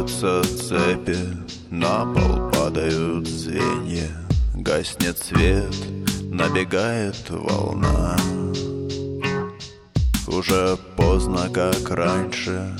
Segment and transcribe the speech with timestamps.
[0.00, 1.18] Размыкаются цепи,
[1.70, 4.08] на пол падают звенья.
[4.54, 5.74] Гаснет свет,
[6.22, 8.16] набегает волна.
[10.26, 12.74] Уже поздно, как раньше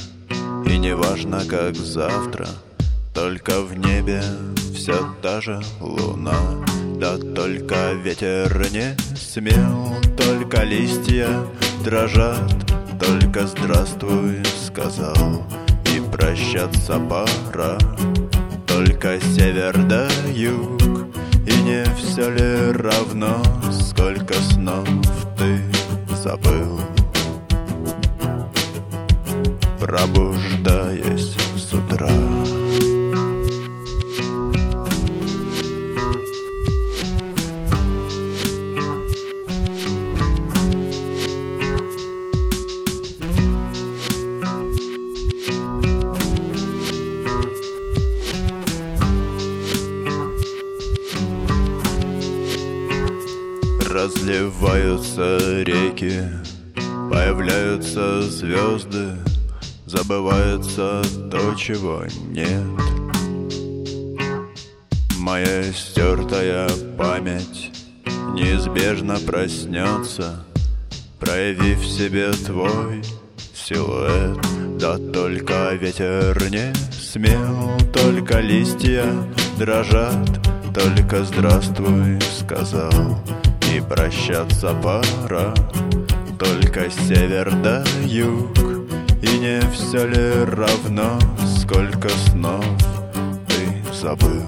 [0.65, 2.46] И не важно, как завтра
[3.12, 4.23] Только в небе
[4.74, 6.65] все та же луна.
[6.96, 11.45] Да только ветер не смел Только листья
[11.84, 12.51] дрожат
[12.99, 15.45] Только здравствуй сказал
[16.21, 17.79] прощаться пора.
[18.66, 20.80] Только север да юг
[21.46, 24.88] И не все ли равно Сколько снов
[25.37, 25.60] ты
[26.15, 26.80] забыл?
[29.79, 30.40] Пробуждаясь
[53.91, 56.23] Разливаются реки,
[57.10, 59.16] появляются звезды,
[59.85, 62.63] Забывается то, чего нет.
[65.19, 67.73] Моя стертая память
[68.33, 70.45] неизбежно проснется,
[71.19, 73.03] Проявив себе твой
[73.53, 74.39] силуэт.
[74.79, 79.05] Да только ветер не смел, только листья
[79.59, 80.41] дрожат,
[80.73, 83.19] Только здравствуй сказал
[83.72, 85.54] и прощаться пора
[86.38, 88.58] Только север да юг.
[89.22, 91.19] И не все ли равно
[91.60, 92.64] Сколько снов
[93.48, 94.47] ты забыл?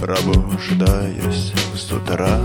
[0.00, 2.38] Пробуждаясь с утра